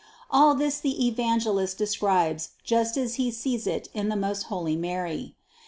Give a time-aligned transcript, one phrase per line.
[0.31, 4.75] All this the Evan gelist describes just as he sees it in the most holy
[4.75, 5.35] Mary.